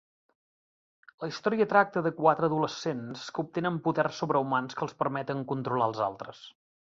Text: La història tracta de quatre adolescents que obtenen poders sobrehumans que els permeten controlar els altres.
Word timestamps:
La 1.23 1.27
història 1.31 1.67
tracta 1.73 2.01
de 2.07 2.11
quatre 2.21 2.49
adolescents 2.51 3.27
que 3.35 3.43
obtenen 3.45 3.77
poders 3.89 4.23
sobrehumans 4.23 4.81
que 4.81 4.85
els 4.89 4.97
permeten 5.03 5.45
controlar 5.53 5.91
els 5.93 6.03
altres. 6.09 6.43